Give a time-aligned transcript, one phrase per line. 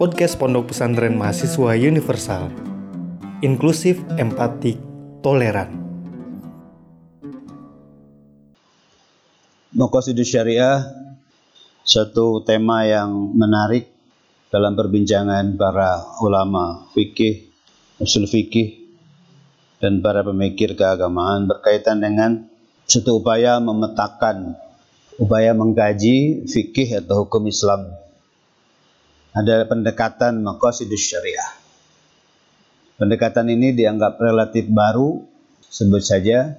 [0.00, 2.48] podcast Pondok Pesantren Mahasiswa Universal.
[3.44, 4.80] Inklusif, empatik,
[5.20, 5.76] toleran.
[9.76, 10.88] Maqasidus Syariah
[11.84, 13.92] satu tema yang menarik
[14.48, 17.52] dalam perbincangan para ulama fikih,
[18.00, 18.80] usul fikih
[19.84, 22.48] dan para pemikir keagamaan berkaitan dengan
[22.88, 24.56] satu upaya memetakan
[25.20, 28.09] upaya mengkaji fikih atau hukum Islam.
[29.30, 31.50] Ada pendekatan maqasidus syariah.
[32.98, 35.22] Pendekatan ini dianggap relatif baru
[35.70, 36.58] sebut saja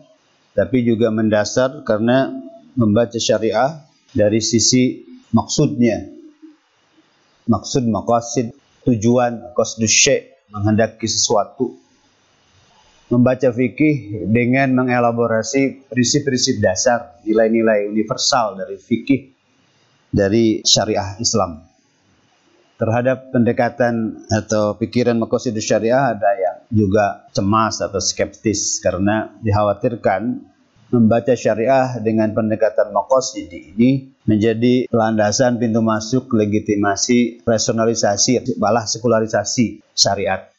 [0.55, 2.31] tapi juga mendasar karena
[2.75, 3.83] membaca syariah
[4.15, 5.03] dari sisi
[5.35, 6.07] maksudnya.
[7.47, 8.55] Maksud maqasid
[8.87, 11.75] tujuan qasdus syai' menghendaki sesuatu.
[13.11, 19.35] Membaca fikih dengan mengelaborasi prinsip-prinsip dasar, nilai-nilai universal dari fikih
[20.07, 21.70] dari syariah Islam.
[22.81, 30.41] Terhadap pendekatan atau pikiran maqasidus syariah ada yang juga cemas atau skeptis karena dikhawatirkan
[30.89, 40.49] membaca syariah dengan pendekatan maqasid ini menjadi landasan pintu masuk legitimasi rasionalisasi malah sekularisasi syariat.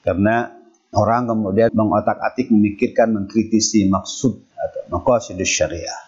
[0.00, 0.56] Karena
[0.96, 6.00] orang kemudian mengotak-atik memikirkan mengkritisi maksud atau maqasidus syariah.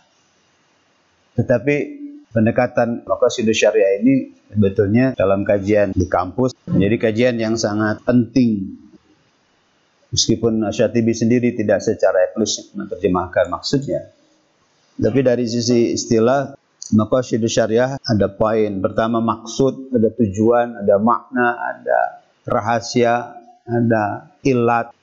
[1.36, 8.78] Tetapi pendekatan maqasidus syariah ini sebetulnya dalam kajian di kampus menjadi kajian yang sangat penting
[10.08, 14.08] Meskipun Syatibi sendiri tidak secara eksklusif menerjemahkan maksudnya.
[14.96, 16.56] Tapi dari sisi istilah,
[16.96, 18.80] maka syidus syariah ada poin.
[18.80, 23.36] Pertama maksud, ada tujuan, ada makna, ada rahasia,
[23.68, 24.96] ada ilat.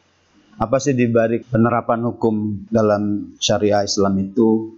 [0.57, 4.73] Apa sih dibalik penerapan hukum dalam syariah Islam itu?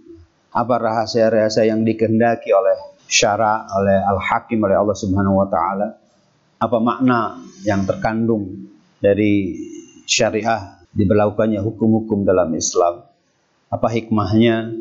[0.48, 5.88] Apa rahasia-rahasia yang dikehendaki oleh syara, oleh al-hakim, oleh Allah subhanahu wa ta'ala?
[6.58, 9.54] Apa makna yang terkandung dari
[10.08, 13.04] syariah diberlakukannya hukum-hukum dalam Islam.
[13.70, 14.74] Apa hikmahnya?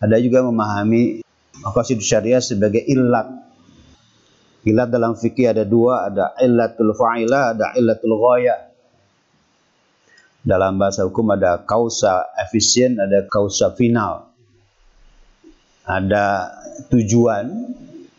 [0.00, 1.24] Ada juga memahami
[1.60, 3.28] maqasid syariah sebagai ilat.
[4.64, 8.70] Ilat dalam fikih ada dua, ada illatul fa'ilah, ada illatul ghaya.
[10.40, 14.29] Dalam bahasa hukum ada kausa efisien, ada kausa final.
[15.84, 16.26] Ada
[16.92, 17.46] tujuan,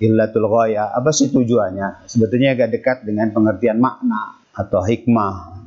[0.02, 0.90] illatul ghaya.
[0.94, 2.10] Apa sih tujuannya?
[2.10, 5.62] Sebetulnya agak dekat dengan pengertian makna atau hikmah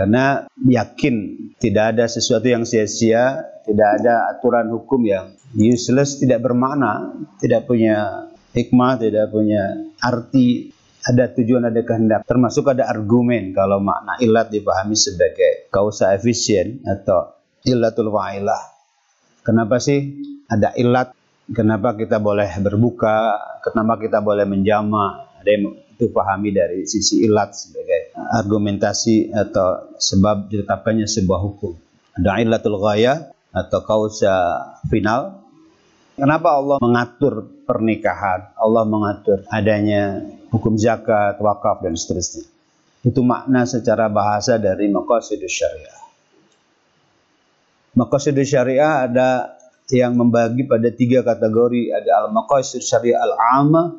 [0.00, 1.16] karena yakin
[1.60, 3.36] tidak ada sesuatu yang sia-sia,
[3.68, 8.24] tidak ada aturan hukum yang useless, tidak bermakna, tidak punya
[8.56, 10.72] hikmah, tidak punya arti,
[11.04, 12.24] ada tujuan, ada kehendak.
[12.24, 17.36] Termasuk ada argumen kalau makna ilat dipahami sebagai kausa efisien atau
[17.68, 18.72] ilatul wa'ilah.
[19.44, 20.16] Kenapa sih
[20.50, 21.14] ada ilat?
[21.50, 23.38] Kenapa kita boleh berbuka?
[23.62, 25.30] Kenapa kita boleh menjama?
[25.38, 31.76] Ada yang itu pahami dari sisi ilat sebagai argumentasi atau sebab ditetapkannya sebuah hukum.
[32.16, 34.34] Ada ilatul ghaya atau kausa
[34.88, 35.42] final.
[36.16, 38.52] Kenapa Allah mengatur pernikahan?
[38.56, 40.20] Allah mengatur adanya
[40.52, 42.44] hukum zakat, wakaf dan seterusnya.
[43.00, 46.00] Itu makna secara bahasa dari maqasidus syariah.
[47.96, 49.59] Maqasidus syariah ada
[49.98, 51.90] yang membagi pada tiga kategori.
[51.90, 53.98] Ada al-maqasid syariah al-amah,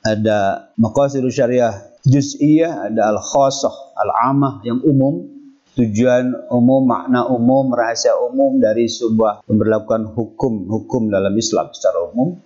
[0.00, 1.72] ada maqasid syariah
[2.08, 5.28] juz'iyah, ada al-khassah, al-amah yang umum,
[5.76, 12.40] tujuan umum, makna umum, rahasia umum dari sebuah pemberlakuan hukum-hukum dalam Islam secara umum.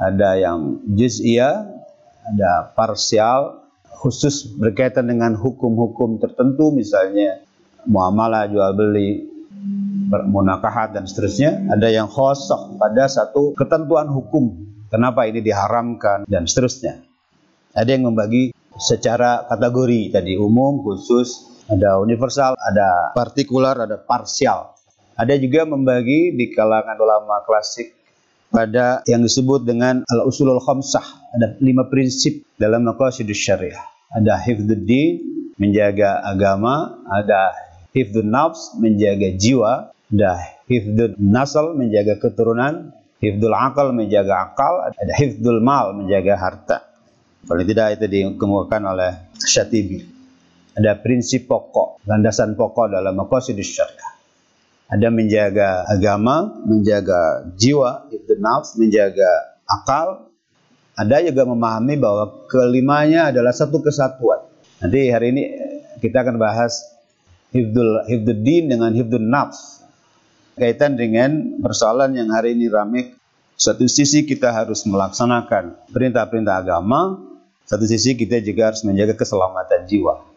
[0.00, 1.68] Ada yang juz'iyah,
[2.24, 3.60] ada parsial,
[4.00, 7.44] khusus berkaitan dengan hukum-hukum tertentu misalnya
[7.84, 9.29] muamalah jual beli
[10.10, 17.00] munakahat dan seterusnya ada yang khosok pada satu ketentuan hukum kenapa ini diharamkan dan seterusnya.
[17.70, 24.74] Ada yang membagi secara kategori tadi umum, khusus, ada universal, ada partikular, ada parsial.
[25.14, 27.94] Ada juga membagi di kalangan ulama klasik
[28.50, 31.30] pada yang disebut dengan al-usulul khamsah.
[31.38, 33.78] Ada lima prinsip dalam maqasidus syariah.
[34.10, 35.22] Ada hifdzuddin,
[35.60, 37.54] menjaga agama, ada
[37.94, 40.32] hifdzun nafs, menjaga jiwa, ada
[40.66, 42.90] hifdzun nasal, menjaga keturunan,
[43.20, 46.88] Hifdul akal menjaga akal, ada hifdul mal menjaga harta.
[47.44, 50.00] Paling tidak itu dikemukakan oleh Syatibi.
[50.72, 54.12] Ada prinsip pokok, landasan pokok dalam maqasidus syariah.
[54.88, 60.32] Ada menjaga agama, menjaga jiwa, hifdul nafs, menjaga akal.
[60.96, 64.48] Ada juga memahami bahwa kelimanya adalah satu kesatuan.
[64.80, 65.42] Nanti hari ini
[66.00, 66.88] kita akan bahas
[67.52, 69.79] hifdul hifdul din dengan hifdul nafs
[70.60, 73.16] kaitan dengan persoalan yang hari ini ramai
[73.60, 77.20] Satu sisi kita harus melaksanakan perintah-perintah agama,
[77.68, 80.29] satu sisi kita juga harus menjaga keselamatan jiwa.